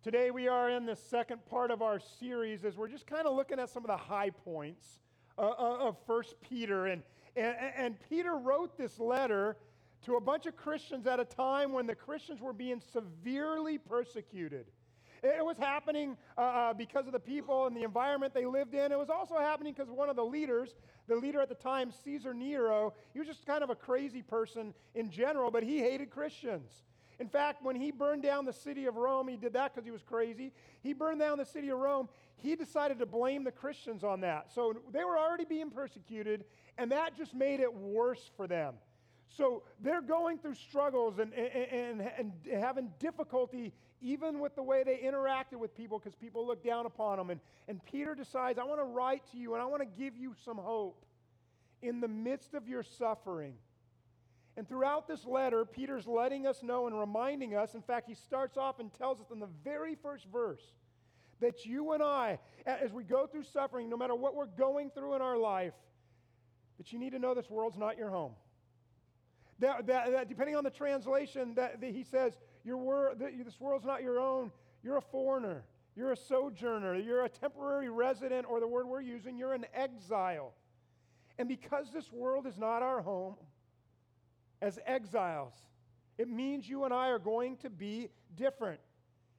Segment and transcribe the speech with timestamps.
[0.00, 3.34] Today, we are in the second part of our series as we're just kind of
[3.34, 5.00] looking at some of the high points
[5.36, 6.86] uh, uh of First Peter.
[6.86, 7.02] And,
[7.34, 9.56] and, and Peter wrote this letter
[10.04, 14.66] to a bunch of Christians at a time when the Christians were being severely persecuted.
[15.24, 18.92] It was happening uh, uh, because of the people and the environment they lived in.
[18.92, 20.76] It was also happening because one of the leaders,
[21.08, 24.74] the leader at the time, Caesar Nero, he was just kind of a crazy person
[24.94, 26.70] in general, but he hated Christians.
[27.20, 29.90] In fact, when he burned down the city of Rome, he did that because he
[29.90, 30.52] was crazy.
[30.82, 32.08] He burned down the city of Rome.
[32.36, 34.52] He decided to blame the Christians on that.
[34.54, 36.44] So they were already being persecuted,
[36.76, 38.74] and that just made it worse for them.
[39.28, 44.84] So they're going through struggles and, and, and, and having difficulty even with the way
[44.84, 47.30] they interacted with people because people look down upon them.
[47.30, 50.16] And, and Peter decides, I want to write to you and I want to give
[50.16, 51.04] you some hope
[51.82, 53.54] in the midst of your suffering.
[54.58, 57.74] And throughout this letter, Peter's letting us know and reminding us.
[57.74, 60.74] In fact, he starts off and tells us in the very first verse
[61.40, 65.14] that you and I, as we go through suffering, no matter what we're going through
[65.14, 65.74] in our life,
[66.76, 68.32] that you need to know this world's not your home.
[69.60, 72.32] That, that, that depending on the translation, that, that he says,
[72.64, 74.50] your wor- this world's not your own.
[74.82, 75.62] You're a foreigner.
[75.94, 76.96] You're a sojourner.
[76.96, 80.52] You're a temporary resident, or the word we're using, you're an exile.
[81.38, 83.36] And because this world is not our home,
[84.60, 85.54] as exiles,
[86.16, 88.80] it means you and I are going to be different.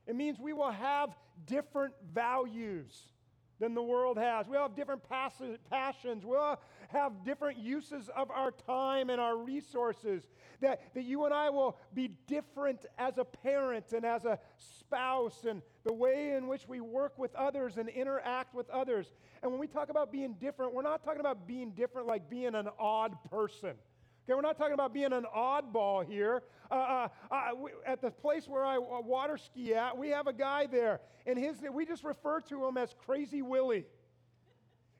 [0.07, 1.09] It means we will have
[1.45, 2.93] different values
[3.59, 4.47] than the world has.
[4.47, 5.03] We'll have different
[5.69, 6.25] passions.
[6.25, 10.27] We'll have different uses of our time and our resources.
[10.61, 15.45] That, that you and I will be different as a parent and as a spouse
[15.47, 19.13] and the way in which we work with others and interact with others.
[19.43, 22.55] And when we talk about being different, we're not talking about being different like being
[22.55, 23.73] an odd person.
[24.29, 26.43] Okay, we're not talking about being an oddball here.
[26.69, 27.51] Uh, uh, uh,
[27.83, 31.35] at the place where I uh, water ski at, we have a guy there, and
[31.35, 33.87] his we just refer to him as Crazy Willie.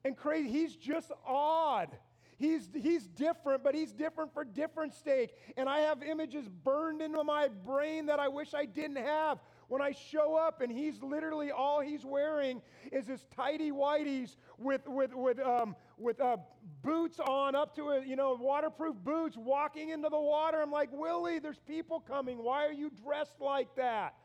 [0.04, 1.90] And crazy, he's just odd.
[2.38, 5.36] He's, he's different, but he's different for different stake.
[5.58, 9.38] And I have images burned into my brain that I wish I didn't have
[9.70, 14.88] when I show up and he's literally all he's wearing is his tidy whities with,
[14.88, 16.38] with, with, um, with uh,
[16.82, 20.60] boots on up to a, you know, waterproof boots walking into the water.
[20.62, 22.40] I'm like, Willie, there's people coming.
[22.40, 24.16] Why are you dressed like that?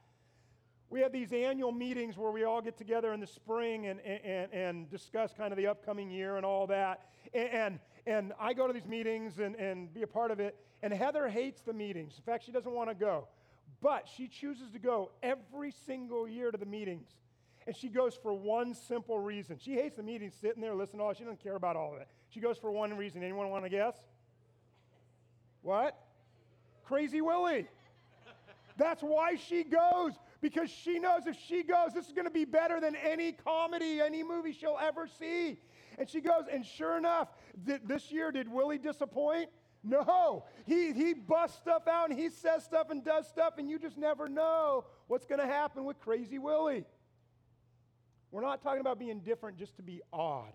[0.89, 4.53] We have these annual meetings where we all get together in the spring and, and,
[4.53, 7.09] and discuss kind of the upcoming year and all that.
[7.35, 10.57] And, and I go to these meetings and, and be a part of it.
[10.83, 12.15] And Heather hates the meetings.
[12.17, 13.29] In fact, she doesn't want to go.
[13.85, 17.07] But she chooses to go every single year to the meetings.
[17.67, 19.59] And she goes for one simple reason.
[19.61, 21.13] She hates the meetings, sitting there, listening to all.
[21.13, 22.09] She doesn't care about all of it.
[22.31, 23.23] She goes for one reason.
[23.23, 23.95] Anyone want to guess?
[25.61, 25.99] What?
[26.87, 27.67] Crazy Willie.
[28.79, 32.47] That's why she goes, because she knows if she goes, this is going to be
[32.47, 35.59] better than any comedy, any movie she'll ever see.
[35.99, 37.29] And she goes, and sure enough,
[37.67, 39.51] th- this year, did Willie disappoint?
[39.87, 43.79] No, he, he busts stuff out and he says stuff and does stuff, and you
[43.79, 46.87] just never know what's going to happen with Crazy Willie.
[48.31, 50.53] We're not talking about being different just to be odd.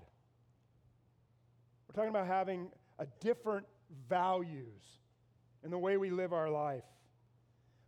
[1.87, 3.67] We're talking about having a different
[4.09, 4.81] values
[5.63, 6.83] in the way we live our life.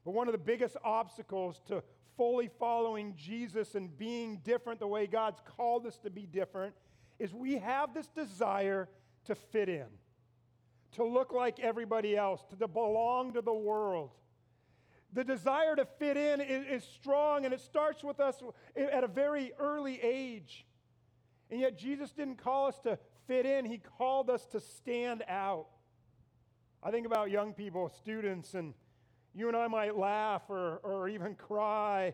[0.05, 1.83] But one of the biggest obstacles to
[2.17, 6.75] fully following Jesus and being different the way God's called us to be different
[7.17, 8.87] is we have this desire
[9.25, 9.87] to fit in
[10.93, 14.11] to look like everybody else, to belong to the world.
[15.13, 18.41] The desire to fit in is, strong, and it starts with us
[18.75, 20.65] at a very early age.
[21.49, 22.97] And yet, Jesus didn't call us to
[23.27, 25.67] fit in, He called us to stand out.
[26.81, 28.73] I think about young people, students, and
[29.33, 32.13] you and I might laugh or, or even cry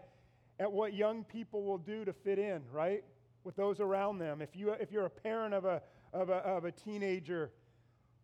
[0.59, 3.03] at what young people will do to fit in, right?
[3.43, 4.41] With those around them.
[4.41, 5.81] If, you, if you're a parent of a,
[6.13, 7.51] of a, of a teenager,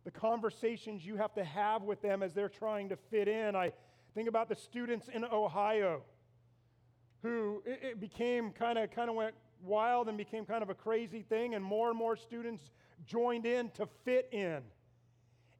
[0.04, 3.56] the conversations you have to have with them as they're trying to fit in.
[3.56, 3.72] I
[4.14, 6.02] think about the students in Ohio
[7.22, 10.74] who it, it became kind of kind of went wild and became kind of a
[10.74, 12.70] crazy thing and more and more students
[13.06, 14.60] joined in to fit in.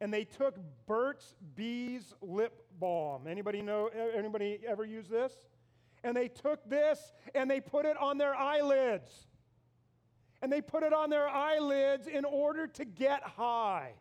[0.01, 3.27] And they took Burt's Bees lip balm.
[3.27, 5.33] Anybody know anybody ever use this?
[6.03, 9.11] And they took this and they put it on their eyelids.
[10.43, 13.93] And they put it on their eyelids in order to get high.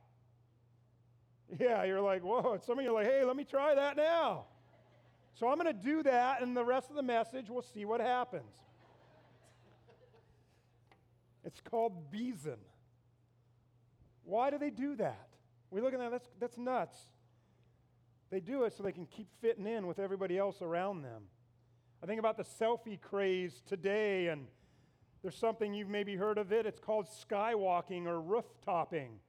[1.60, 2.60] Yeah, you're like, whoa.
[2.66, 4.46] Some of you are like, hey, let me try that now.
[5.36, 8.00] So I'm going to do that, and the rest of the message, we'll see what
[8.00, 8.56] happens.
[11.44, 12.60] It's called Beezin.
[14.24, 15.28] Why do they do that?
[15.72, 16.98] We look at that, that's, that's nuts.
[18.30, 21.24] They do it so they can keep fitting in with everybody else around them.
[22.02, 24.48] I think about the selfie craze today, and
[25.22, 26.66] there's something you've maybe heard of it.
[26.66, 29.20] It's called skywalking or rooftopping,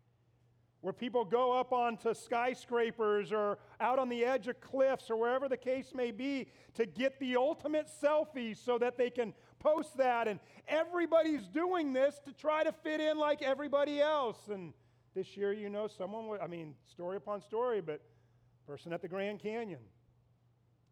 [0.85, 5.49] where people go up onto skyscrapers or out on the edge of cliffs or wherever
[5.49, 10.29] the case may be to get the ultimate selfie so that they can post that.
[10.29, 10.39] And
[10.69, 14.49] everybody's doing this to try to fit in like everybody else.
[14.53, 14.75] And
[15.15, 18.03] this year, you know, someone, I mean, story upon story, but
[18.67, 19.81] person at the Grand Canyon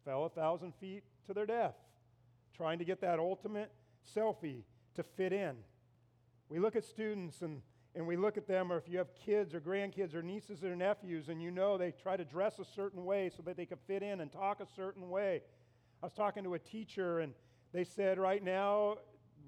[0.06, 1.74] fell a thousand feet to their death
[2.56, 3.70] trying to get that ultimate
[4.16, 4.62] selfie
[4.94, 5.56] to fit in.
[6.48, 7.60] We look at students and,
[7.94, 10.74] and we look at them, or if you have kids or grandkids or nieces or
[10.74, 13.78] nephews, and you know they try to dress a certain way so that they can
[13.86, 15.42] fit in and talk a certain way.
[16.02, 17.34] I was talking to a teacher, and
[17.72, 18.96] they said right now,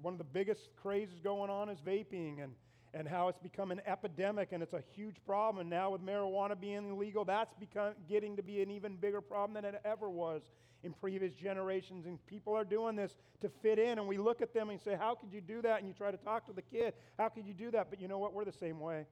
[0.01, 2.53] one of the biggest crazes going on is vaping and,
[2.95, 5.59] and how it's become an epidemic and it's a huge problem.
[5.59, 9.53] And now, with marijuana being illegal, that's become, getting to be an even bigger problem
[9.53, 10.43] than it ever was
[10.81, 12.05] in previous generations.
[12.05, 13.99] And people are doing this to fit in.
[13.99, 15.79] And we look at them and say, How could you do that?
[15.79, 17.89] And you try to talk to the kid, How could you do that?
[17.89, 18.33] But you know what?
[18.33, 19.05] We're the same way.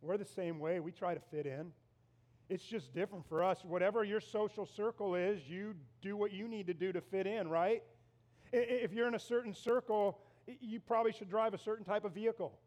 [0.00, 0.78] We're the same way.
[0.78, 1.72] We try to fit in.
[2.48, 3.64] It's just different for us.
[3.64, 7.48] Whatever your social circle is, you do what you need to do to fit in,
[7.48, 7.82] right?
[8.52, 10.20] If you're in a certain circle,
[10.60, 12.58] you probably should drive a certain type of vehicle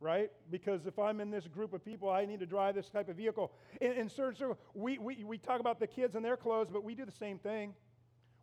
[0.00, 0.30] right?
[0.50, 3.16] Because if I'm in this group of people, I need to drive this type of
[3.16, 3.52] vehicle.
[3.80, 6.82] In, in certain circles, we, we, we talk about the kids and their clothes, but
[6.82, 7.74] we do the same thing.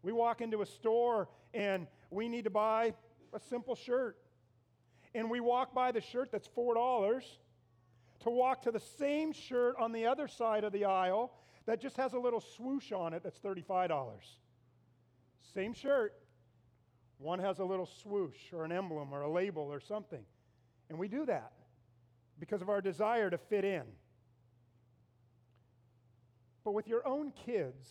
[0.03, 2.93] We walk into a store and we need to buy
[3.33, 4.17] a simple shirt.
[5.15, 7.23] And we walk by the shirt that's $4
[8.19, 11.33] to walk to the same shirt on the other side of the aisle
[11.65, 14.05] that just has a little swoosh on it that's $35.
[15.53, 16.13] Same shirt.
[17.19, 20.23] One has a little swoosh or an emblem or a label or something.
[20.89, 21.51] And we do that
[22.39, 23.83] because of our desire to fit in.
[26.63, 27.87] But with your own kids,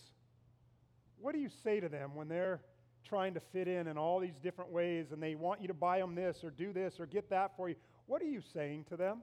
[1.19, 2.61] what do you say to them when they're
[3.03, 5.99] trying to fit in in all these different ways and they want you to buy
[5.99, 7.75] them this or do this or get that for you?
[8.05, 9.21] What are you saying to them?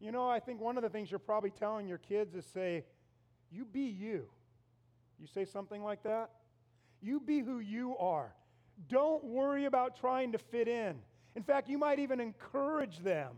[0.00, 2.84] You know, I think one of the things you're probably telling your kids is say,
[3.50, 4.26] you be you.
[5.18, 6.30] You say something like that?
[7.00, 8.32] You be who you are.
[8.86, 10.96] Don't worry about trying to fit in.
[11.34, 13.32] In fact, you might even encourage them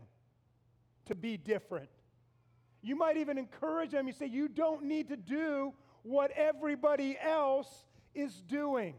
[1.05, 1.89] to be different.
[2.81, 4.07] You might even encourage them.
[4.07, 5.73] You say, You don't need to do
[6.03, 7.69] what everybody else
[8.13, 8.95] is doing.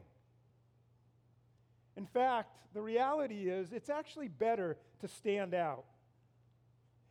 [1.96, 5.84] In fact, the reality is it's actually better to stand out.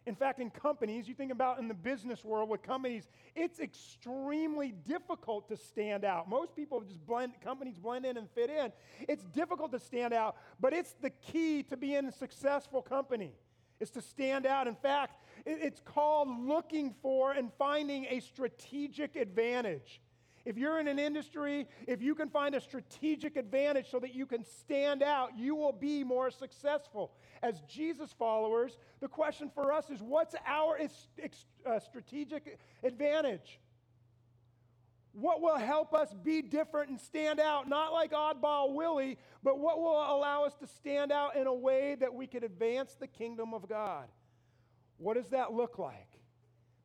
[0.07, 4.71] In fact, in companies, you think about in the business world with companies, it's extremely
[4.71, 6.27] difficult to stand out.
[6.27, 8.71] Most people just blend, companies blend in and fit in.
[9.07, 13.31] It's difficult to stand out, but it's the key to being a successful company,
[13.80, 14.68] is to stand out.
[14.68, 20.01] In fact, it's called looking for and finding a strategic advantage.
[20.45, 24.25] If you're in an industry, if you can find a strategic advantage so that you
[24.25, 27.11] can stand out, you will be more successful.
[27.43, 33.59] As Jesus followers, the question for us is what's our uh, strategic advantage?
[35.13, 39.79] What will help us be different and stand out, not like oddball Willie, but what
[39.79, 43.53] will allow us to stand out in a way that we could advance the kingdom
[43.53, 44.05] of God?
[44.97, 46.07] What does that look like?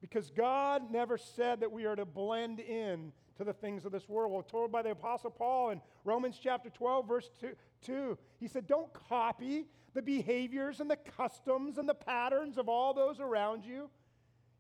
[0.01, 4.09] Because God never said that we are to blend in to the things of this
[4.09, 4.33] world.
[4.33, 7.51] We're told by the Apostle Paul in Romans chapter 12, verse 2,
[7.85, 8.19] 2.
[8.39, 13.21] He said, Don't copy the behaviors and the customs and the patterns of all those
[13.21, 13.91] around you.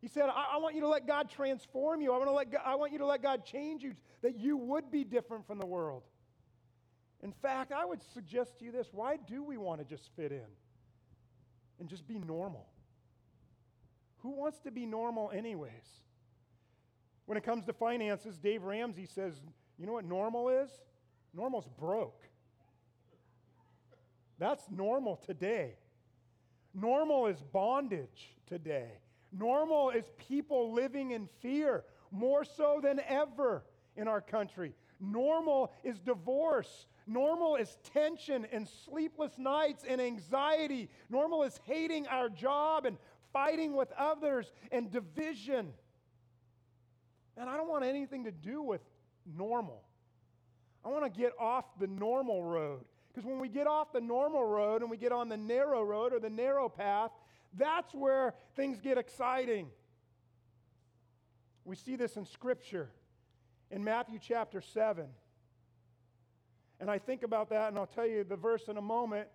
[0.00, 2.12] He said, I, I want you to let God transform you.
[2.12, 4.90] I want, to let I want you to let God change you, that you would
[4.90, 6.02] be different from the world.
[7.22, 10.32] In fact, I would suggest to you this why do we want to just fit
[10.32, 10.46] in
[11.80, 12.66] and just be normal?
[14.18, 15.72] Who wants to be normal, anyways?
[17.26, 19.34] When it comes to finances, Dave Ramsey says,
[19.78, 20.70] you know what normal is?
[21.34, 22.22] Normal's broke.
[24.38, 25.74] That's normal today.
[26.74, 28.90] Normal is bondage today.
[29.32, 33.64] Normal is people living in fear more so than ever
[33.96, 34.74] in our country.
[35.00, 36.86] Normal is divorce.
[37.06, 40.88] Normal is tension and sleepless nights and anxiety.
[41.10, 42.98] Normal is hating our job and
[43.32, 45.72] fighting with others and division.
[47.36, 48.80] Man, I don't want anything to do with
[49.36, 49.82] normal.
[50.84, 52.84] I want to get off the normal road.
[53.12, 56.12] Because when we get off the normal road and we get on the narrow road
[56.12, 57.10] or the narrow path,
[57.56, 59.68] that's where things get exciting.
[61.64, 62.90] We see this in Scripture
[63.70, 65.06] in Matthew chapter 7.
[66.78, 69.28] And I think about that, and I'll tell you the verse in a moment.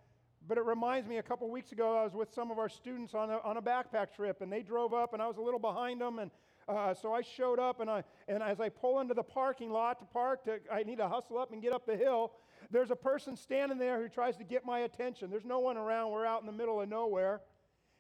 [0.48, 3.14] But it reminds me a couple weeks ago, I was with some of our students
[3.14, 5.60] on a, on a backpack trip, and they drove up, and I was a little
[5.60, 6.32] behind them, and
[6.68, 10.00] Uh, so I showed up, and, I, and as I pull into the parking lot
[10.00, 12.34] to park, to, I need to hustle up and get up the hill.
[12.70, 15.30] There's a person standing there who tries to get my attention.
[15.30, 16.12] There's no one around.
[16.12, 17.42] We're out in the middle of nowhere.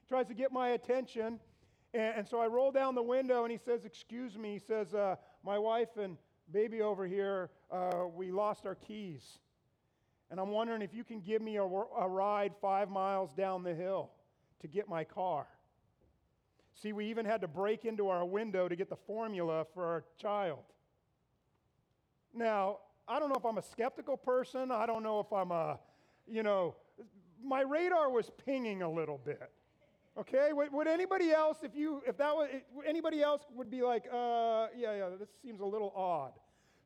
[0.02, 1.40] He tries to get my attention.
[1.94, 4.54] And, and so I roll down the window, and he says, Excuse me.
[4.54, 6.18] He says, uh, My wife and
[6.52, 9.40] baby over here, uh, we lost our keys.
[10.30, 13.76] And I'm wondering if you can give me a, a ride five miles down the
[13.76, 14.12] hill
[14.62, 15.48] to get my car.
[16.82, 20.04] See, we even had to break into our window to get the formula for our
[20.20, 20.64] child.
[22.34, 24.72] Now, I don't know if I'm a skeptical person.
[24.72, 25.80] I don't know if I'm a,
[26.28, 26.76] you know,
[27.44, 29.52] my radar was pinging a little bit.
[30.18, 32.50] Okay, would, would anybody else, if you, if that was,
[32.86, 36.34] anybody else would be like, uh, yeah, yeah, this seems a little odd.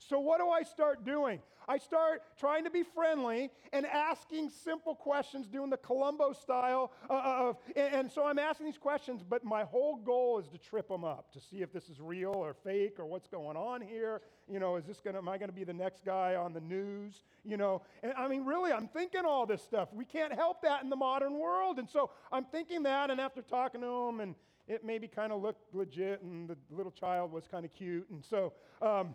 [0.07, 1.39] So, what do I start doing?
[1.67, 7.13] I start trying to be friendly and asking simple questions, doing the Columbo style uh,
[7.13, 10.87] uh, of, and, so I'm asking these questions, but my whole goal is to trip
[10.87, 14.21] them up, to see if this is real or fake or what's going on here.
[14.47, 17.23] You know, is this gonna, am I gonna be the next guy on the news?
[17.43, 19.89] You know, and I mean, really, I'm thinking all this stuff.
[19.91, 21.79] We can't help that in the modern world.
[21.79, 24.35] And so I'm thinking that, and after talking to him, and
[24.67, 28.23] it maybe kind of looked legit, and the little child was kind of cute, and
[28.23, 29.13] so, um,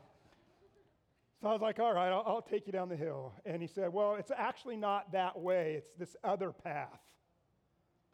[1.41, 3.33] so I was like, all right, I'll, I'll take you down the hill.
[3.47, 7.01] And he said, well, it's actually not that way, it's this other path.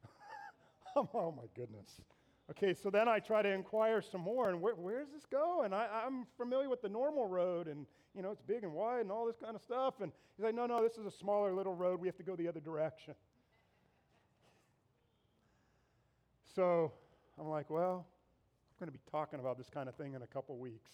[0.97, 2.00] oh, my goodness.
[2.49, 5.62] Okay, so then I try to inquire some more, and where, where does this go?
[5.62, 9.00] And I, am familiar with the normal road, and you know it's big and wide
[9.00, 9.95] and all this kind of stuff.
[10.00, 12.00] And he's like, no, no, this is a smaller little road.
[12.00, 13.14] We have to go the other direction.
[16.54, 16.92] So
[17.38, 20.26] I'm like, well, I'm going to be talking about this kind of thing in a
[20.28, 20.92] couple weeks.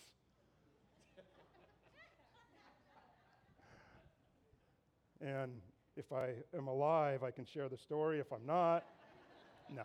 [5.22, 5.52] And
[5.96, 8.18] if I am alive, I can share the story.
[8.18, 8.84] If I'm not,
[9.74, 9.84] no.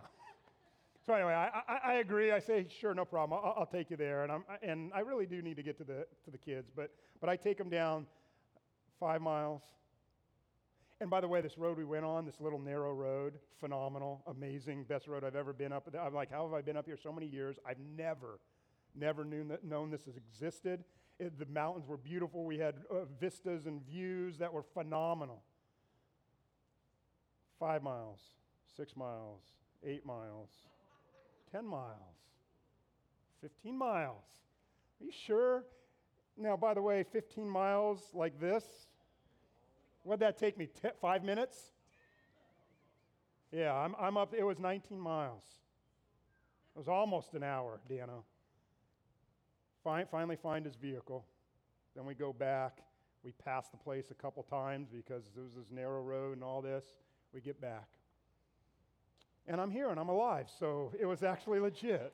[1.06, 2.32] So anyway, I, I, I, agree.
[2.34, 3.39] I say, sure, no problem.
[3.41, 4.24] I'll, I'll, take you there.
[4.24, 6.70] And, I'm, and I really do need to get to the, to the kids.
[6.75, 6.91] But,
[7.22, 8.08] but I take them down
[9.00, 9.62] five miles.
[11.00, 14.84] And by the way, this road we went on, this little narrow road, phenomenal, amazing,
[14.84, 15.88] best road I've ever been up.
[15.98, 17.58] I'm like, how have I been up here so many years?
[17.65, 18.39] I've never,
[18.96, 20.84] never knew that, known this has existed.
[21.19, 22.45] It, the mountains were beautiful.
[22.45, 25.41] We had uh, vistas and views that were phenomenal.
[27.59, 28.19] Five miles,
[28.75, 29.41] six miles,
[29.83, 30.50] eight miles,
[31.51, 32.17] 10 miles,
[33.41, 34.24] 15 miles.
[35.01, 35.63] Are you sure?
[36.38, 38.63] Now, by the way, 15 miles like this,
[40.03, 40.69] what'd that take me?
[41.01, 41.71] five minutes?
[43.51, 45.43] Yeah, I'm, I'm up, it was 19 miles.
[46.75, 48.24] It was almost an hour, Dano.
[50.12, 51.25] Finally find his vehicle.
[51.96, 52.79] Then we go back.
[53.24, 56.62] We pass the place a couple times because it was this narrow road and all
[56.62, 56.86] this.
[57.34, 57.88] We get back.
[59.48, 62.13] And I'm here and I'm alive, so it was actually legit.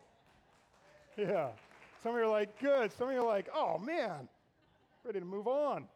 [1.18, 1.50] yeah.
[2.02, 2.92] Some of you are like, good.
[2.92, 4.28] Some of you are like, oh man,
[5.04, 5.88] ready to move on.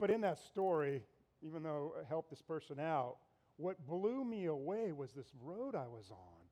[0.00, 1.02] But in that story,
[1.46, 3.16] even though I helped this person out,
[3.56, 6.43] what blew me away was this road I was on.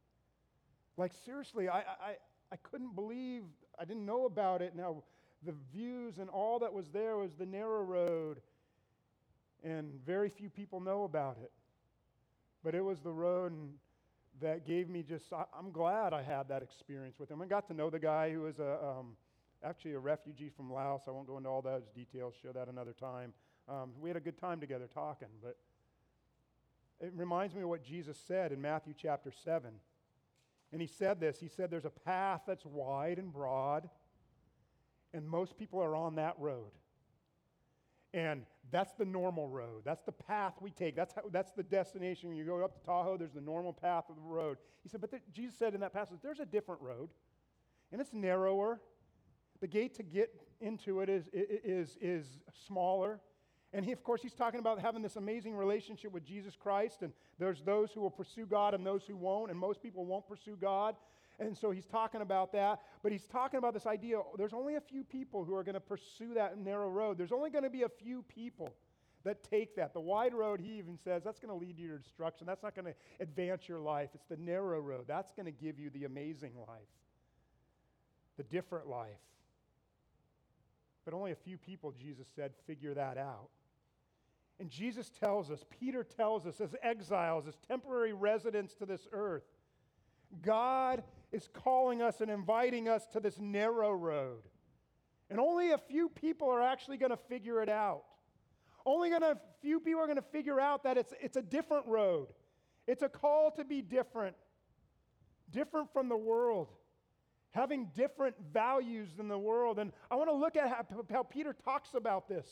[0.97, 2.17] Like, seriously, I, I,
[2.53, 3.43] I couldn't believe,
[3.79, 4.75] I didn't know about it.
[4.77, 5.03] Now,
[5.45, 8.41] the views and all that was there was the narrow road,
[9.65, 11.51] and very few people know about it.
[12.63, 13.53] But it was the road
[14.41, 17.43] that gave me just, I, am glad I had that experience with him.
[17.43, 19.17] I got to know the guy who was a, um,
[19.65, 21.03] actually a refugee from Laos.
[21.09, 23.33] I won't go into all those details, show that another time.
[23.69, 25.57] Um, we had a good time together talking, but
[27.01, 29.73] it reminds me of what Jesus said in Matthew chapter 7.
[30.73, 33.89] And he said this He said, There's a path that's wide and broad,
[35.13, 36.71] and most people are on that road.
[38.15, 39.83] And that's the normal road.
[39.85, 40.95] That's the path we take.
[40.95, 42.29] That's, how, that's the destination.
[42.29, 44.59] When you go up to Tahoe, there's the normal path of the road.
[44.83, 47.09] He said, but there, Jesus said in that passage, there's a different road,
[47.91, 48.81] and it's narrower.
[49.61, 52.27] The gate to get into it is, is, is
[52.67, 53.21] smaller.
[53.75, 57.03] And he, of course, he's talking about having this amazing relationship with Jesus Christ.
[57.03, 59.51] And there's those who will pursue God and those who won't.
[59.51, 60.95] And most people won't pursue God.
[61.39, 62.81] And so he's talking about that.
[63.03, 65.81] But he's talking about this idea there's only a few people who are going to
[65.81, 67.17] pursue that narrow road.
[67.17, 68.75] There's only going to be a few people
[69.25, 69.95] that take that.
[69.95, 72.47] The wide road, he even says, that's going to lead you to destruction.
[72.47, 74.11] That's not going to advance your life.
[74.15, 75.05] It's the narrow road.
[75.07, 76.81] That's going to give you the amazing life,
[78.37, 79.09] the different life.
[81.05, 83.49] But only a few people, Jesus said, figure that out.
[84.61, 89.43] And Jesus tells us, Peter tells us, as exiles, as temporary residents to this earth,
[90.41, 94.43] God is calling us and inviting us to this narrow road.
[95.31, 98.05] And only a few people are actually going to figure it out.
[98.85, 102.29] Only to few people are going to figure out that it's, it's a different road.
[102.87, 104.37] It's a call to be different.
[105.51, 106.69] different from the world,
[107.51, 109.79] having different values than the world.
[109.79, 112.47] And I want to look at how, how Peter talks about this.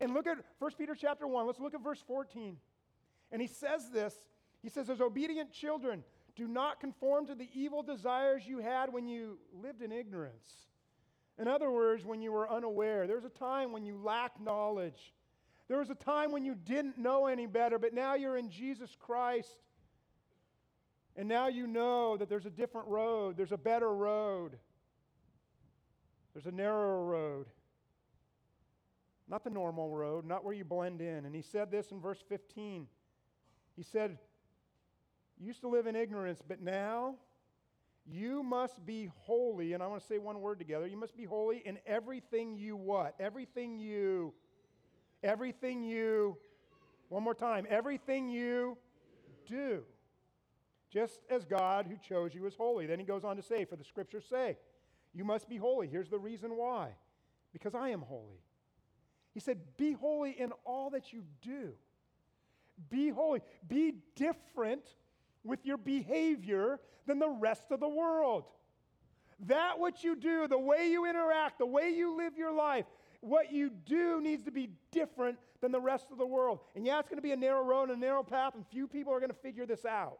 [0.00, 1.46] And look at 1 Peter chapter 1.
[1.46, 2.56] Let's look at verse 14.
[3.32, 4.14] And he says this.
[4.62, 9.06] He says, As obedient children, do not conform to the evil desires you had when
[9.06, 10.66] you lived in ignorance.
[11.38, 13.06] In other words, when you were unaware.
[13.06, 15.12] There was a time when you lacked knowledge.
[15.68, 18.96] There was a time when you didn't know any better, but now you're in Jesus
[18.98, 19.56] Christ.
[21.16, 24.58] And now you know that there's a different road, there's a better road,
[26.34, 27.46] there's a narrower road.
[29.28, 31.24] Not the normal road, not where you blend in.
[31.24, 32.86] And he said this in verse 15.
[33.74, 34.18] He said,
[35.38, 37.16] You used to live in ignorance, but now
[38.08, 39.72] you must be holy.
[39.72, 40.86] And I want to say one word together.
[40.86, 43.16] You must be holy in everything you what?
[43.18, 44.32] Everything you.
[45.24, 46.36] Everything you.
[47.08, 47.66] One more time.
[47.68, 48.78] Everything you
[49.48, 49.82] do.
[50.88, 52.86] Just as God who chose you is holy.
[52.86, 54.56] Then he goes on to say, For the scriptures say,
[55.12, 55.88] You must be holy.
[55.88, 56.90] Here's the reason why.
[57.52, 58.45] Because I am holy.
[59.36, 61.74] He said, Be holy in all that you do.
[62.88, 63.42] Be holy.
[63.68, 64.80] Be different
[65.44, 68.44] with your behavior than the rest of the world.
[69.40, 72.86] That what you do, the way you interact, the way you live your life,
[73.20, 76.60] what you do needs to be different than the rest of the world.
[76.74, 78.88] And yeah, it's going to be a narrow road and a narrow path, and few
[78.88, 80.16] people are going to figure this out.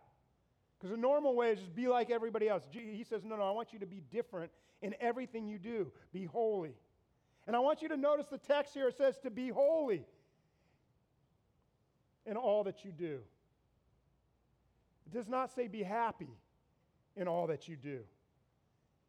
[0.79, 2.65] Because the normal way is just be like everybody else.
[2.71, 5.91] He says, No, no, I want you to be different in everything you do.
[6.13, 6.75] Be holy.
[7.47, 8.89] And I want you to notice the text here.
[8.89, 10.05] It says to be holy
[12.25, 13.21] in all that you do.
[15.07, 16.31] It does not say be happy
[17.17, 18.01] in all that you do.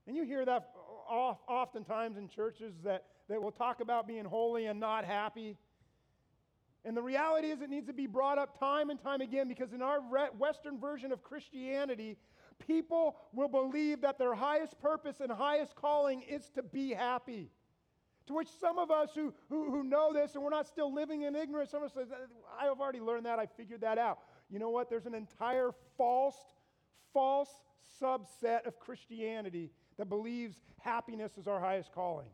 [0.06, 0.70] And you hear that
[1.10, 5.58] oftentimes in churches that, that will talk about being holy and not happy.
[6.86, 9.74] And the reality is, it needs to be brought up time and time again because
[9.74, 10.00] in our
[10.38, 12.17] Western version of Christianity,
[12.65, 17.50] people will believe that their highest purpose and highest calling is to be happy.
[18.27, 21.21] To which some of us who, who, who know this and we're not still living
[21.21, 22.01] in ignorance, some of us say,
[22.59, 24.19] I have already learned that, I figured that out.
[24.49, 24.89] You know what?
[24.89, 26.35] There's an entire false,
[27.13, 27.49] false
[28.01, 32.27] subset of Christianity that believes happiness is our highest calling.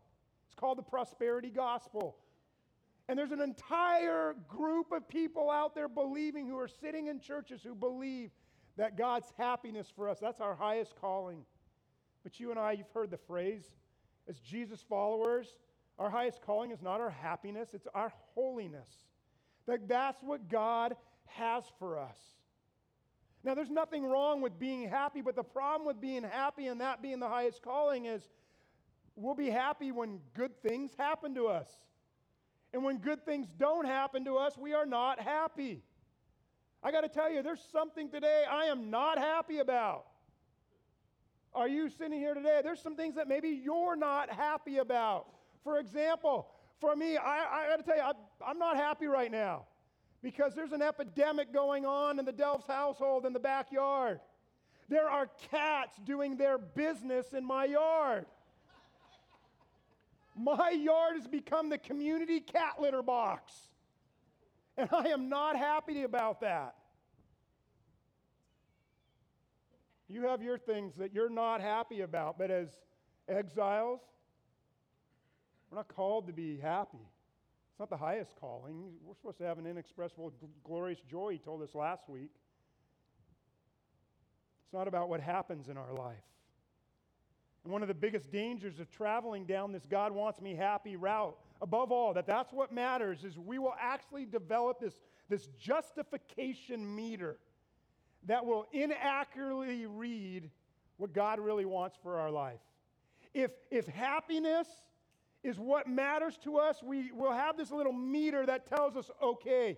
[0.47, 2.17] It's called the prosperity gospel.
[3.07, 7.61] And there's an entire group of people out there believing who are sitting in churches
[7.61, 8.31] who believe
[8.77, 11.45] that God's happiness for us, that's our highest calling.
[12.23, 13.65] But you and I, you've heard the phrase,
[14.27, 15.47] as Jesus followers,
[15.99, 18.89] our highest calling is not our happiness, it's our holiness.
[19.67, 22.17] That that's what God has for us.
[23.43, 27.01] Now, there's nothing wrong with being happy, but the problem with being happy and that
[27.01, 28.21] being the highest calling is
[29.15, 31.69] we'll be happy when good things happen to us.
[32.73, 35.83] And when good things don't happen to us, we are not happy.
[36.81, 40.05] I got to tell you, there's something today I am not happy about.
[41.53, 42.61] Are you sitting here today?
[42.63, 45.27] There's some things that maybe you're not happy about.
[45.63, 46.47] For example,
[46.79, 48.11] for me, I, I got to tell you, I,
[48.45, 49.65] I'm not happy right now
[50.21, 54.19] because there's an epidemic going on in the Delves household in the backyard.
[54.89, 58.25] There are cats doing their business in my yard.
[60.35, 63.53] My yard has become the community cat litter box.
[64.77, 66.75] And I am not happy about that.
[70.09, 72.69] You have your things that you're not happy about, but as
[73.27, 74.01] exiles,
[75.73, 76.99] we're not called to be happy.
[76.99, 78.91] It's not the highest calling.
[79.03, 80.31] We're supposed to have an inexpressible,
[80.63, 82.29] glorious joy, he told us last week.
[84.65, 86.13] It's not about what happens in our life.
[87.63, 91.35] And one of the biggest dangers of traveling down this God wants me happy route,
[91.59, 94.93] above all, that that's what matters, is we will actually develop this,
[95.27, 97.39] this justification meter
[98.27, 100.51] that will inaccurately read
[100.97, 102.59] what God really wants for our life.
[103.33, 104.67] If, if happiness
[105.43, 109.77] is what matters to us, we will have this little meter that tells us, okay,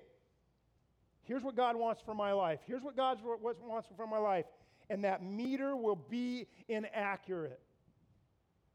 [1.24, 2.60] here's what God wants for my life.
[2.66, 4.46] Here's what God wants for my life.
[4.90, 7.60] And that meter will be inaccurate.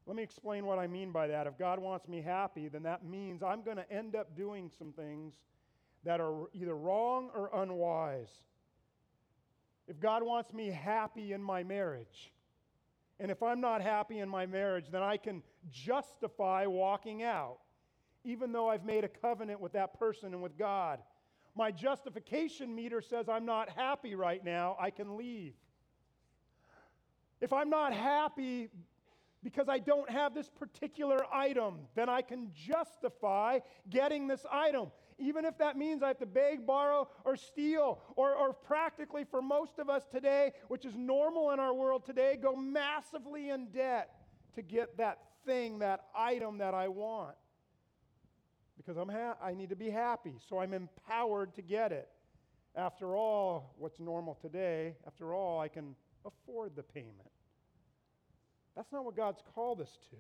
[0.07, 1.47] Let me explain what I mean by that.
[1.47, 4.93] If God wants me happy, then that means I'm going to end up doing some
[4.93, 5.35] things
[6.05, 8.31] that are either wrong or unwise.
[9.87, 12.33] If God wants me happy in my marriage,
[13.21, 17.59] and if I'm not happy in my marriage, then I can justify walking out,
[18.25, 21.01] even though I've made a covenant with that person and with God.
[21.55, 25.53] My justification meter says I'm not happy right now, I can leave.
[27.43, 28.71] If I'm not happy
[29.43, 34.91] because I don't have this particular item, then I can justify getting this item.
[35.21, 39.43] Even if that means I have to beg, borrow, or steal, or, or practically for
[39.43, 44.11] most of us today, which is normal in our world today, go massively in debt
[44.55, 47.37] to get that thing, that item that I want.
[48.79, 52.09] Because I'm ha- I need to be happy, so I'm empowered to get it.
[52.75, 57.31] After all, what's normal today, after all, I can afford the payment.
[58.75, 60.17] That's not what God's called us to.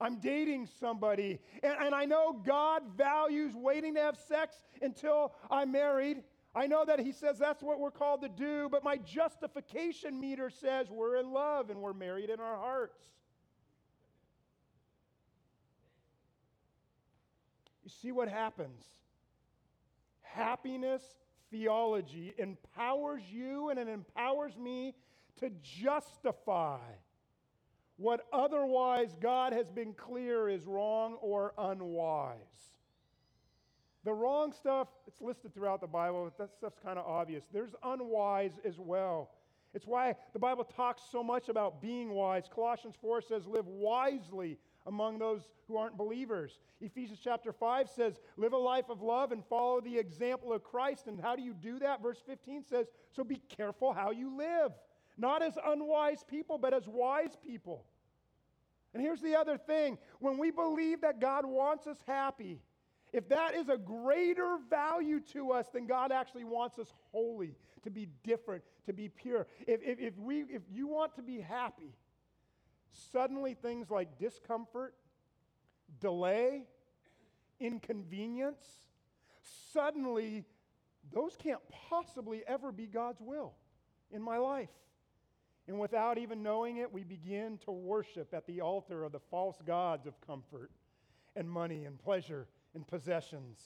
[0.00, 5.72] I'm dating somebody, and, and, I know God values waiting to have sex until I'm
[5.72, 6.22] married.
[6.54, 10.50] I know that He says that's what we're called to do, but my justification meter
[10.50, 12.98] says we're in love and we're married in our hearts.
[17.84, 18.84] You see what happens?
[20.22, 21.02] Happiness
[21.50, 24.94] theology empowers you and it empowers me
[25.38, 26.80] to justify
[27.96, 32.36] what otherwise God has been clear is wrong or unwise.
[34.04, 37.44] The wrong stuff, it's listed throughout the Bible, that stuff's kind of obvious.
[37.52, 39.30] There's unwise as well.
[39.74, 42.44] It's why the Bible talks so much about being wise.
[42.52, 46.60] Colossians 4 says, live wisely among those who aren't believers.
[46.80, 51.08] Ephesians chapter 5 says, live a life of love and follow the example of Christ.
[51.08, 52.00] And how do you do that?
[52.00, 54.72] Verse 15 says, so be careful how you live
[55.16, 57.84] not as unwise people, but as wise people.
[58.92, 62.60] And here's the other thing when we believe that God wants us happy,
[63.12, 67.90] if that is a greater value to us than God actually wants us holy, to
[67.90, 71.94] be different, to be pure, if, if, if, we, if you want to be happy,
[73.12, 74.94] suddenly things like discomfort,
[76.00, 76.64] delay,
[77.60, 78.64] inconvenience,
[79.72, 80.44] suddenly
[81.12, 83.54] those can't possibly ever be God's will
[84.10, 84.68] in my life.
[85.68, 89.56] And without even knowing it, we begin to worship at the altar of the false
[89.66, 90.70] gods of comfort
[91.34, 93.58] and money and pleasure and possessions.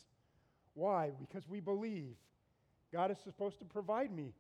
[0.75, 1.11] Why?
[1.19, 2.17] Because we believe
[2.93, 4.33] God is supposed to provide me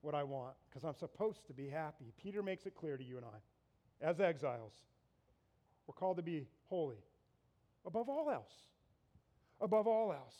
[0.00, 2.12] what I want because I'm supposed to be happy.
[2.22, 4.72] Peter makes it clear to you and I, as exiles,
[5.86, 7.02] we're called to be holy
[7.84, 8.52] above all else.
[9.60, 10.34] Above all else.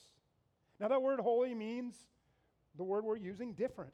[0.80, 1.94] Now, that word holy means
[2.76, 3.92] the word we're using different.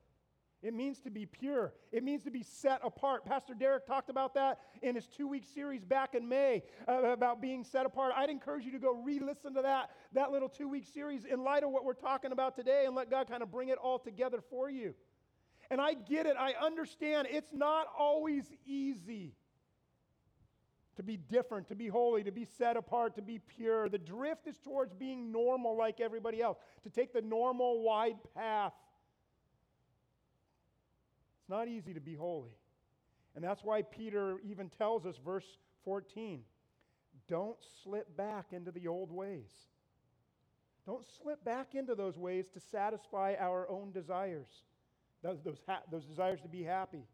[0.61, 1.73] It means to be pure.
[1.93, 3.25] It means to be set apart.
[3.25, 7.41] Pastor Derek talked about that in his two week series back in May uh, about
[7.41, 8.13] being set apart.
[8.17, 11.45] I'd encourage you to go re listen to that, that little two week series in
[11.45, 14.01] light of what we're talking about today and let God kind of bring it all
[14.01, 14.95] together for you.
[15.71, 16.35] And I get it.
[16.37, 17.29] I understand.
[17.31, 19.35] It's not always easy
[20.97, 23.89] to be different, to be holy, to be set apart, to be pure.
[23.89, 28.73] The drift is towards being normal like everybody else, to take the normal wide path.
[31.49, 32.53] It's not easy to be holy.
[33.35, 35.47] And that's why Peter even tells us, verse
[35.83, 36.43] 14,
[37.27, 39.49] don't slip back into the old ways.
[40.85, 44.49] Don't slip back into those ways to satisfy our own desires,
[45.23, 47.07] those, those, ha- those desires to be happy.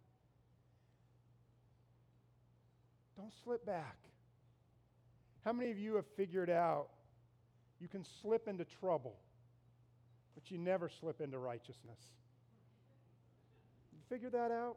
[3.17, 3.99] Don't slip back.
[5.45, 6.89] How many of you have figured out
[7.79, 9.15] you can slip into trouble,
[10.35, 12.01] but you never slip into righteousness?
[14.09, 14.77] Figure that out?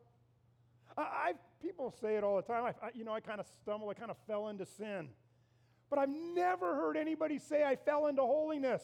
[0.98, 2.63] I, I people say it all the time.
[2.63, 3.90] I, I you know, I kind of stumble.
[3.90, 5.10] I kind of fell into sin,
[5.90, 8.84] but I've never heard anybody say I fell into holiness.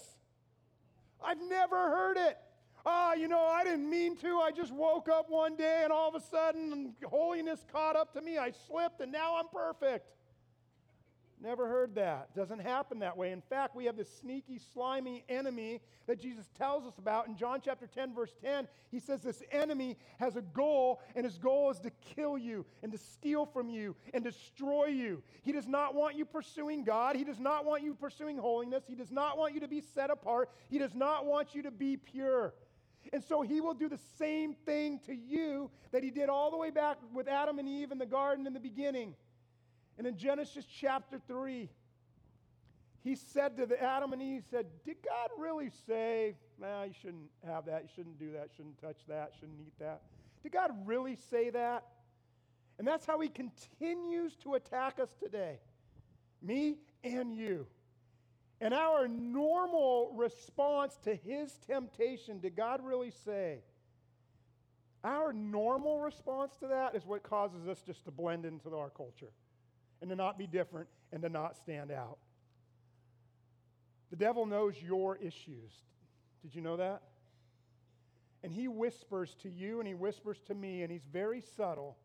[1.23, 2.37] I've never heard it.
[2.85, 4.39] Ah, oh, you know, I didn't mean to.
[4.39, 8.21] I just woke up one day and all of a sudden holiness caught up to
[8.21, 8.37] me.
[8.37, 10.05] I slipped and now I'm perfect.
[11.43, 12.33] Never heard that.
[12.33, 13.33] Doesn't happen that way.
[13.33, 17.59] In fact, we have this sneaky, slimy enemy that Jesus tells us about in John
[17.61, 18.65] chapter 10, verse 10.
[18.89, 22.93] He says this enemy has a goal, and his goal is to kill you and
[22.93, 25.21] to steal from you and destroy you.
[25.41, 27.17] He does not want you pursuing God.
[27.17, 28.85] He does not want you pursuing holiness.
[28.87, 30.49] He does not want you to be set apart.
[30.69, 32.53] He does not want you to be pure.
[33.11, 36.57] And so he will do the same thing to you that he did all the
[36.57, 39.13] way back with Adam and Eve in the garden in the beginning.
[39.97, 41.69] And in Genesis chapter 3,
[43.03, 46.93] he said to the Adam and Eve, he said, Did God really say, nah, you
[47.01, 50.01] shouldn't have that, you shouldn't do that, shouldn't touch that, shouldn't eat that?
[50.41, 51.83] Did God really say that?
[52.79, 55.59] And that's how he continues to attack us today,
[56.41, 57.67] me and you.
[58.61, 63.59] And our normal response to his temptation, did God really say?
[65.03, 69.31] Our normal response to that is what causes us just to blend into our culture
[70.03, 72.17] and to not be different and to not stand out.
[74.11, 75.71] The devil knows your issues.
[76.41, 77.03] Did you know that?
[78.43, 81.95] And he whispers to you and he whispers to me, and he's very subtle.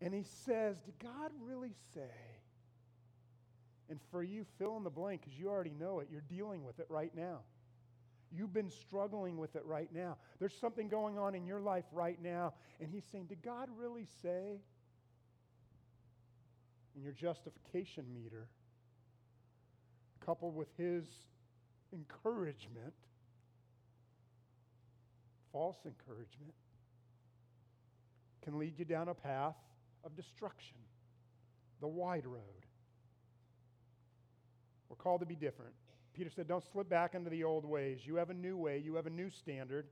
[0.00, 2.12] And he says, Did God really say?
[3.90, 6.08] And for you, fill in the blank because you already know it.
[6.08, 7.40] You're dealing with it right now.
[8.30, 10.18] You've been struggling with it right now.
[10.38, 12.54] There's something going on in your life right now.
[12.78, 14.60] And he's saying, Did God really say?
[16.94, 18.46] And your justification meter,
[20.24, 21.04] coupled with his
[21.92, 22.94] encouragement,
[25.52, 26.54] false encouragement,
[28.42, 29.56] can lead you down a path
[30.04, 30.76] of destruction,
[31.80, 32.40] the wide road.
[34.88, 35.72] We're called to be different.
[36.12, 38.00] Peter said, Don't slip back into the old ways.
[38.04, 39.86] You have a new way, you have a new standard.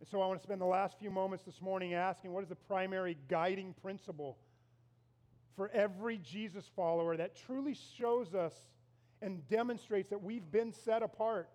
[0.00, 2.48] And so I want to spend the last few moments this morning asking what is
[2.48, 4.36] the primary guiding principle
[5.56, 8.54] for every Jesus follower that truly shows us
[9.20, 11.48] and demonstrates that we've been set apart?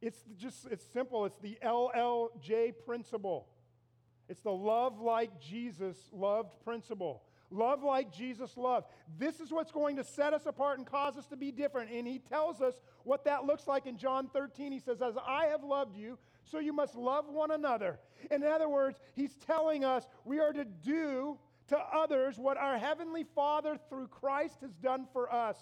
[0.00, 1.26] It's just, it's simple.
[1.26, 3.48] It's the LLJ principle.
[4.28, 7.22] It's the love like Jesus loved principle.
[7.50, 8.86] Love like Jesus loved.
[9.18, 11.90] This is what's going to set us apart and cause us to be different.
[11.90, 14.70] And he tells us what that looks like in John 13.
[14.70, 17.98] He says, As I have loved you, so you must love one another.
[18.30, 21.38] In other words, he's telling us we are to do
[21.70, 25.56] to others what our Heavenly Father through Christ has done for us.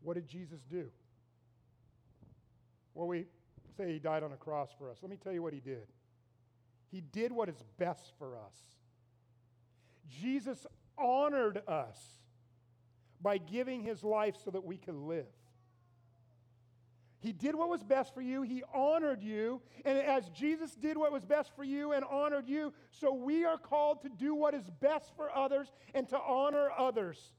[0.00, 0.86] What did Jesus do?
[2.94, 3.26] Well, we
[3.76, 4.98] say he died on a cross for us.
[5.02, 5.86] Let me tell you what he did.
[6.90, 8.56] He did what is best for us.
[10.08, 10.66] Jesus
[10.98, 11.98] honored us
[13.20, 15.26] by giving his life so that we could live.
[17.22, 18.42] He did what was best for you.
[18.42, 19.62] He honored you.
[19.84, 23.56] And as Jesus did what was best for you and honored you, so we are
[23.56, 27.32] called to do what is best for others and to honor others.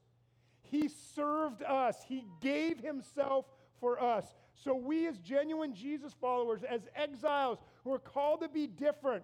[0.62, 3.46] He served us, He gave Himself
[3.82, 4.26] for us.
[4.56, 9.24] So, we as genuine Jesus followers, as exiles who are called to be different,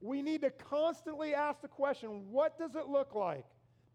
[0.00, 3.44] we need to constantly ask the question what does it look like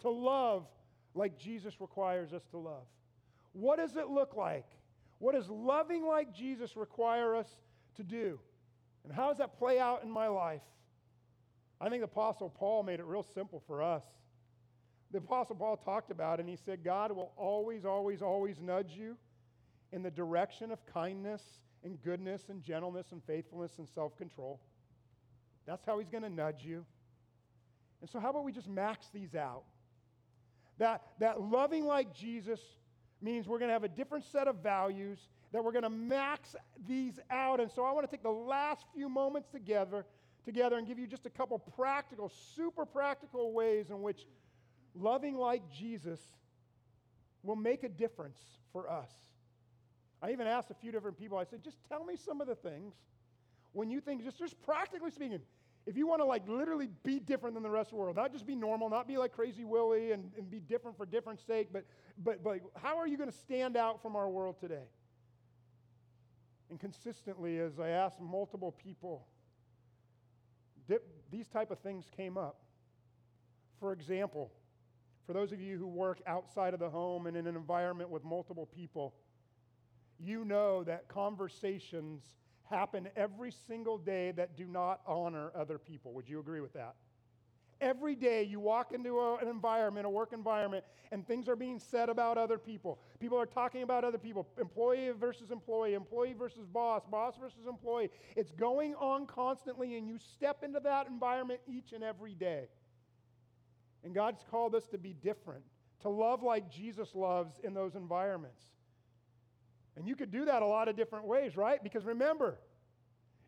[0.01, 0.67] to love
[1.15, 2.85] like Jesus requires us to love?
[3.53, 4.67] What does it look like?
[5.23, 7.47] What does loving like Jesus require us
[7.95, 8.37] to do?
[9.05, 10.59] And how does that play out in my life?
[11.79, 14.03] I think the Apostle Paul made it real simple for us.
[15.11, 18.91] The Apostle Paul talked about it, and he said, God will always, always, always nudge
[18.97, 19.15] you
[19.93, 21.41] in the direction of kindness
[21.85, 24.59] and goodness and gentleness and faithfulness and self control.
[25.65, 26.83] That's how he's going to nudge you.
[28.01, 29.63] And so, how about we just max these out?
[30.79, 32.59] That, that loving like Jesus
[33.23, 35.19] means we're going to have a different set of values,
[35.51, 36.55] that we're going to max
[36.87, 37.59] these out.
[37.59, 40.05] And so, I want to take the last few moments together,
[40.45, 44.25] together and give you just a couple practical, super practical ways in which
[44.95, 46.19] loving like Jesus
[47.43, 48.39] will make a difference
[48.71, 49.11] for us.
[50.21, 52.55] I even asked a few different people, I said, just tell me some of the
[52.55, 52.93] things
[53.73, 55.39] when you think, just, just practically speaking,
[55.85, 58.31] if you want to like literally be different than the rest of the world, not
[58.31, 61.69] just be normal, not be like crazy Willie and, and be different for different sake,
[61.73, 61.85] but,
[62.23, 64.87] but, but how are you going to stand out from our world today?
[66.69, 69.27] And consistently, as I asked multiple people,
[71.31, 72.61] these type of things came up.
[73.79, 74.51] For example,
[75.25, 78.23] for those of you who work outside of the home and in an environment with
[78.23, 79.15] multiple people,
[80.19, 82.23] you know that conversations
[82.73, 86.13] happen every single day that do not honor other people.
[86.13, 86.95] Would you agree with that?
[87.81, 91.79] Every day you walk into a, an environment, a work environment, and things are being
[91.79, 92.99] said about other people.
[93.19, 98.09] People are talking about other people employee versus employee, employee versus boss, boss versus employee.
[98.35, 102.67] It's going on constantly, and you step into that environment each and every day.
[104.03, 105.63] And God's called us to be different,
[106.01, 108.63] to love like Jesus loves in those environments.
[109.95, 111.83] And you could do that a lot of different ways, right?
[111.83, 112.57] Because remember,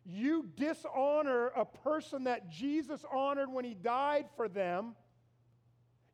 [0.04, 4.94] you dishonor a person that Jesus honored when he died for them.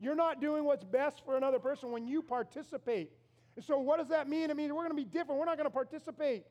[0.01, 3.13] You're not doing what's best for another person when you participate.
[3.57, 4.51] And so, what does that mean?
[4.51, 5.39] It means we're going to be different.
[5.39, 6.45] We're not going to participate.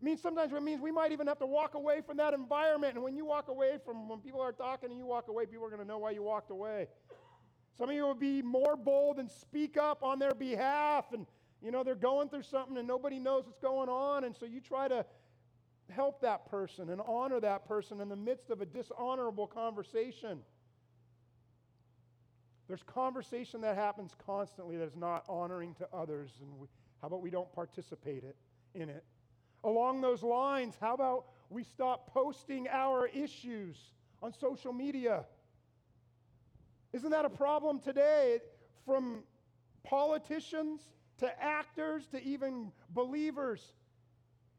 [0.00, 2.94] It means sometimes it means we might even have to walk away from that environment.
[2.94, 5.64] And when you walk away from, when people are talking and you walk away, people
[5.64, 6.88] are going to know why you walked away.
[7.76, 11.26] Some of you will be more bold and speak up on their behalf and
[11.62, 14.60] you know, they're going through something and nobody knows what's going on, and so you
[14.60, 15.04] try to
[15.90, 20.40] help that person and honor that person in the midst of a dishonorable conversation.
[22.68, 26.66] There's conversation that happens constantly that is not honoring to others, and we,
[27.00, 28.36] how about we don't participate it,
[28.74, 29.02] in it?
[29.64, 33.76] Along those lines, how about we stop posting our issues
[34.22, 35.24] on social media?
[36.92, 38.40] Isn't that a problem today?
[38.84, 39.22] From
[39.84, 40.82] politicians
[41.18, 43.74] to actors to even believers.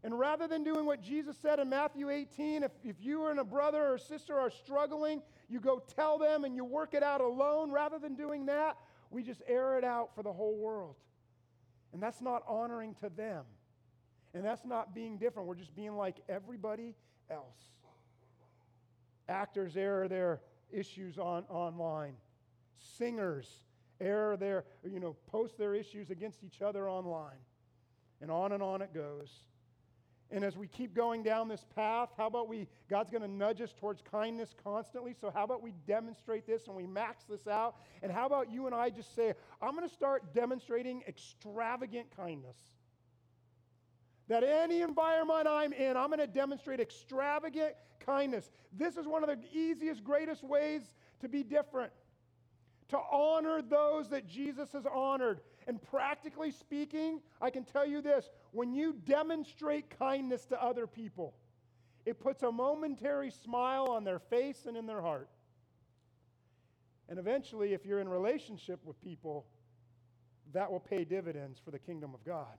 [0.04, 3.43] And rather than doing what Jesus said in Matthew 18, if, if you and a
[3.43, 7.72] brother or sister are struggling, you go tell them and you work it out alone.
[7.72, 8.78] Rather than doing that,
[9.10, 10.95] we just air it out for the whole world.
[11.91, 13.43] And that's not honoring to them.
[14.34, 15.48] And that's not being different.
[15.48, 16.95] We're just being like everybody
[17.30, 17.58] else.
[19.28, 20.39] Actors air their
[20.72, 22.13] issues on online.
[22.98, 23.48] Singers
[24.02, 27.40] air their, you know, post their issues against each other online.
[28.22, 29.30] And on and on it goes.
[30.32, 33.62] And as we keep going down this path, how about we, God's going to nudge
[33.62, 35.16] us towards kindness constantly.
[35.20, 37.78] So, how about we demonstrate this and we max this out?
[38.04, 42.58] And how about you and I just say, I'm going to start demonstrating extravagant kindness?
[44.28, 48.52] That any environment I'm in, I'm going to demonstrate extravagant kindness.
[48.72, 50.82] This is one of the easiest, greatest ways
[51.22, 51.92] to be different,
[52.89, 55.41] to honor those that Jesus has honored.
[55.67, 61.36] And practically speaking, I can tell you this when you demonstrate kindness to other people,
[62.06, 65.30] it puts a momentary smile on their face and in their heart.
[67.08, 69.45] And eventually, if you're in relationship with people,
[70.54, 72.58] that will pay dividends for the kingdom of God.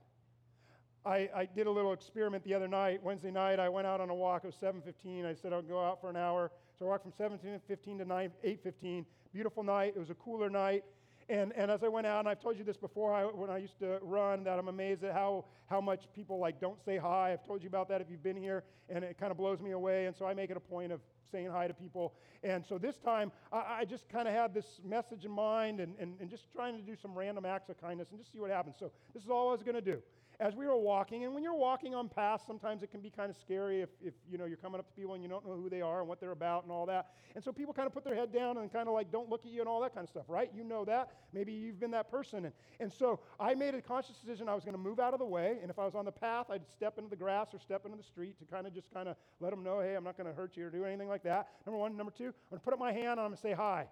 [1.05, 3.01] I, I, did a little experiment the other night.
[3.01, 4.43] Wednesday night, I went out on a walk.
[4.43, 5.25] It was 7.15.
[5.25, 6.51] I said I'll go out for an hour.
[6.77, 9.05] So I walked from 7.15 to 9, 8.15.
[9.33, 9.93] Beautiful night.
[9.95, 10.83] It was a cooler night.
[11.29, 13.57] And, and as I went out, and I've told you this before I, when I
[13.57, 17.31] used to run, that I'm amazed at how, how much people like don't say hi.
[17.31, 19.71] I've told you about that if you've been here, and it kind of blows me
[19.71, 20.07] away.
[20.07, 20.99] And so I make it a point of
[21.31, 22.13] saying hi to people.
[22.43, 25.95] And so this time, I, I just kind of had this message in mind and,
[25.97, 28.51] and, and just trying to do some random acts of kindness and just see what
[28.51, 28.75] happens.
[28.77, 30.01] So this is all I was going to do
[30.41, 33.29] as we were walking, and when you're walking on paths, sometimes it can be kind
[33.29, 35.53] of scary if, if you know you're coming up to people and you don't know
[35.53, 37.11] who they are and what they're about and all that.
[37.35, 39.45] And so people kind of put their head down and kind of like don't look
[39.45, 40.49] at you and all that kind of stuff, right?
[40.55, 41.11] You know that.
[41.31, 42.45] Maybe you've been that person.
[42.45, 45.19] And, and so I made a conscious decision I was going to move out of
[45.19, 47.59] the way, and if I was on the path, I'd step into the grass or
[47.59, 50.03] step into the street to kind of just kind of let them know, hey, I'm
[50.03, 51.49] not going to hurt you or do anything like that.
[51.67, 51.95] Number one.
[51.95, 53.85] Number two, I'm going to put up my hand and I'm going to say hi.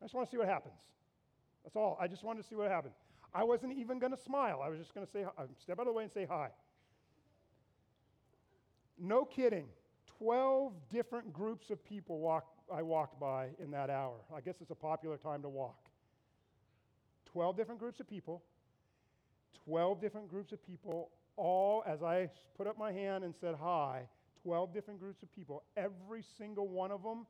[0.00, 0.74] I just want to see what happens.
[1.64, 1.98] That's all.
[2.00, 2.94] I just wanted to see what happens.
[3.34, 4.60] I wasn't even going to smile.
[4.62, 6.50] I was just going to say, uh, step out of the way and say hi.
[8.98, 9.66] No kidding.
[10.18, 14.14] 12 different groups of people walk, I walked by in that hour.
[14.34, 15.88] I guess it's a popular time to walk.
[17.32, 18.42] 12 different groups of people.
[19.64, 24.08] 12 different groups of people, all as I put up my hand and said hi.
[24.42, 25.64] 12 different groups of people.
[25.76, 27.26] Every single one of them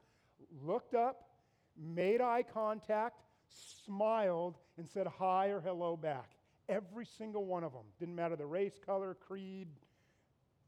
[0.62, 1.30] looked up,
[1.76, 3.20] made eye contact,
[3.54, 6.30] smiled and said hi or hello back.
[6.68, 7.84] Every single one of them.
[7.98, 9.68] Didn't matter the race, color, creed,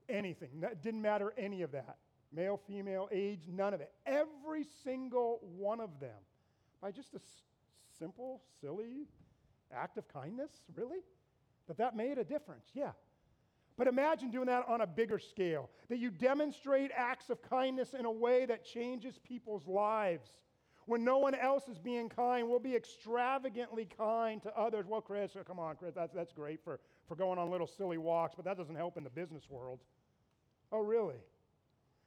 [0.09, 0.61] anything.
[0.61, 1.97] That didn't matter any of that.
[2.33, 3.93] Male, female, age, none of it.
[4.05, 6.19] Every single one of them.
[6.83, 7.43] By just a s-
[7.99, 9.07] simple, silly
[9.73, 10.51] act of kindness?
[10.75, 10.99] Really?
[11.69, 12.67] That that made a difference.
[12.75, 12.93] Yeah.
[13.77, 15.71] But imagine doing that on a bigger scale.
[15.89, 20.31] That you demonstrate acts of kindness in a way that changes people's lives.
[20.87, 24.87] When no one else is being kind, we'll be extravagantly kind to others.
[24.87, 27.99] Well, Chris, oh, come on, Chris, that's, that's great for, for going on little silly
[27.99, 29.81] walks, but that doesn't help in the business world.
[30.71, 31.17] Oh, really?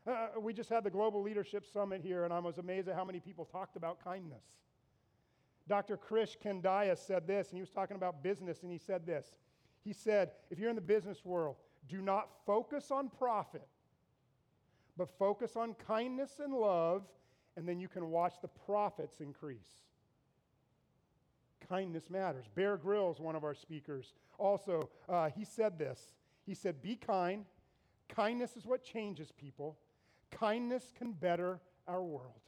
[0.07, 3.03] Uh, we just had the Global Leadership Summit here, and I was amazed at how
[3.03, 4.43] many people talked about kindness.
[5.67, 5.97] Dr.
[5.97, 9.27] Krish Kandiah said this, and he was talking about business, and he said this.
[9.83, 11.57] He said, if you're in the business world,
[11.89, 13.67] do not focus on profit,
[14.97, 17.03] but focus on kindness and love
[17.59, 19.83] and then you can watch the profits increase.
[21.67, 22.45] Kindness matters.
[22.55, 25.99] Bear Grylls, one of our speakers, also, uh, he said this.
[26.45, 27.43] He said, Be kind.
[28.07, 29.77] Kindness is what changes people.
[30.31, 32.39] Kindness can better our world.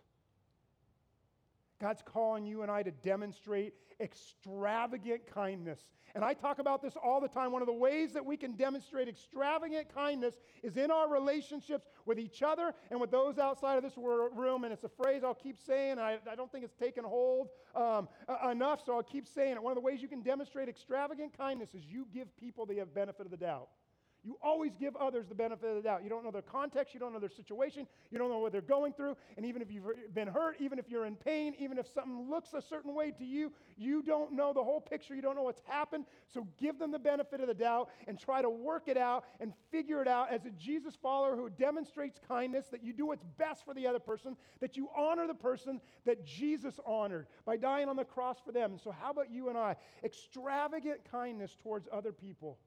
[1.81, 5.79] God's calling you and I to demonstrate extravagant kindness.
[6.13, 7.51] And I talk about this all the time.
[7.51, 12.19] One of the ways that we can demonstrate extravagant kindness is in our relationships with
[12.19, 14.63] each other and with those outside of this room.
[14.63, 15.97] And it's a phrase I'll keep saying.
[15.97, 18.07] I, I don't think it's taken hold um,
[18.49, 19.63] enough, so I'll keep saying it.
[19.63, 23.25] One of the ways you can demonstrate extravagant kindness is you give people the benefit
[23.25, 23.69] of the doubt.
[24.23, 26.03] You always give others the benefit of the doubt.
[26.03, 28.61] You don't know their context, you don't know their situation, you don't know what they're
[28.61, 29.17] going through.
[29.35, 32.53] And even if you've been hurt, even if you're in pain, even if something looks
[32.53, 35.63] a certain way to you, you don't know the whole picture, you don't know what's
[35.65, 36.05] happened.
[36.27, 39.53] So give them the benefit of the doubt and try to work it out and
[39.71, 43.65] figure it out as a Jesus follower who demonstrates kindness, that you do what's best
[43.65, 47.95] for the other person, that you honor the person that Jesus honored by dying on
[47.95, 48.77] the cross for them.
[48.83, 49.77] So, how about you and I?
[50.03, 52.59] Extravagant kindness towards other people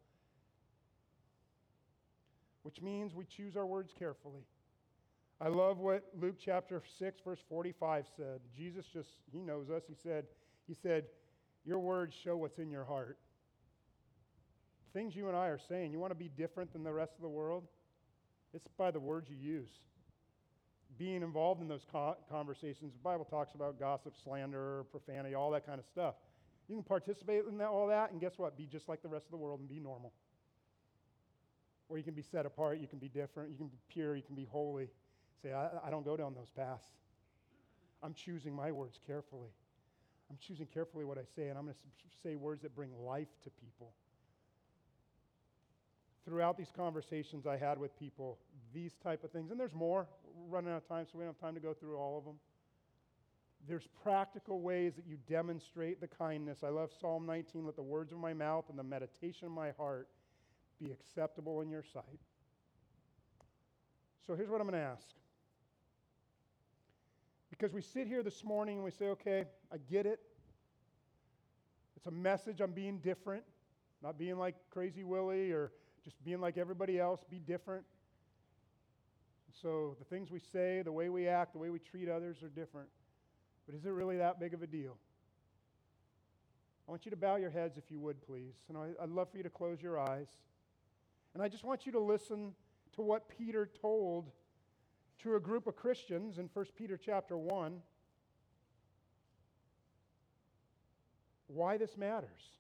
[2.64, 4.42] which means we choose our words carefully.
[5.40, 8.40] I love what Luke chapter 6 verse 45 said.
[8.56, 9.82] Jesus just he knows us.
[9.86, 10.24] He said
[10.66, 11.04] he said
[11.64, 13.18] your words show what's in your heart.
[14.94, 17.22] things you and I are saying, you want to be different than the rest of
[17.22, 17.64] the world?
[18.54, 19.68] It's by the words you use.
[20.96, 21.84] Being involved in those
[22.30, 26.14] conversations, the Bible talks about gossip, slander, profanity, all that kind of stuff.
[26.68, 28.56] You can participate in that, all that, and guess what?
[28.56, 30.12] Be just like the rest of the world and be normal.
[31.88, 34.22] Or you can be set apart, you can be different, you can be pure, you
[34.22, 34.88] can be holy.
[35.42, 36.86] Say, I, I don't go down those paths.
[38.02, 39.50] I'm choosing my words carefully.
[40.30, 43.28] I'm choosing carefully what I say, and I'm going to say words that bring life
[43.44, 43.92] to people.
[46.24, 48.38] Throughout these conversations I had with people,
[48.72, 50.06] these type of things, and there's more.
[50.34, 52.24] We're running out of time, so we don't have time to go through all of
[52.24, 52.36] them.
[53.68, 56.58] There's practical ways that you demonstrate the kindness.
[56.62, 59.70] I love Psalm 19 let the words of my mouth and the meditation of my
[59.72, 60.08] heart
[60.84, 62.20] be acceptable in your sight.
[64.26, 65.06] So here's what I'm going to ask.
[67.50, 70.20] Because we sit here this morning and we say, okay, I get it.
[71.96, 73.44] It's a message I'm being different,
[74.02, 75.72] not being like Crazy Willie or
[76.04, 77.84] just being like everybody else, be different.
[79.62, 82.48] So the things we say, the way we act, the way we treat others are
[82.48, 82.88] different.
[83.66, 84.96] But is it really that big of a deal?
[86.86, 88.54] I want you to bow your heads if you would, please.
[88.68, 90.28] And I'd love for you to close your eyes.
[91.34, 92.54] And I just want you to listen
[92.94, 94.30] to what Peter told
[95.22, 97.80] to a group of Christians in 1 Peter chapter 1
[101.48, 102.58] why this matters.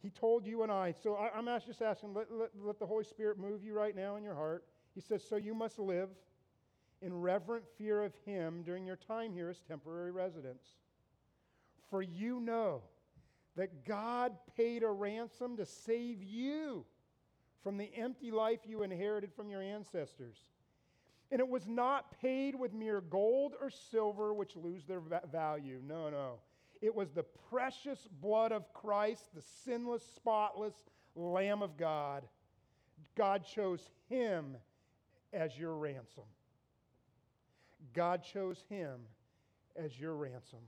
[0.00, 3.04] He told you and I, so I, am just asking, let, let, let the Holy
[3.04, 4.64] Spirit move you right now in your heart.
[4.94, 6.08] He says, So you must live
[7.02, 10.64] in reverent fear of Him during your time here as temporary residents.
[11.90, 12.82] For you know
[13.58, 16.84] that God paid a ransom to save you
[17.64, 20.36] from the empty life you inherited from your ancestors.
[21.32, 25.02] And it was not paid with mere gold or silver, which lose their
[25.32, 25.80] value.
[25.84, 26.34] No, no.
[26.80, 30.74] It was the precious blood of Christ, the sinless, spotless
[31.16, 32.22] Lamb of God.
[33.16, 34.56] God chose him
[35.32, 36.22] as your ransom.
[37.92, 39.00] God chose him
[39.74, 40.60] as your ransom.